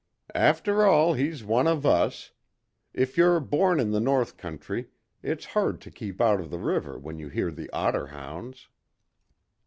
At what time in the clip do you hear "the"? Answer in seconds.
3.91-3.99, 6.49-6.57, 7.51-7.69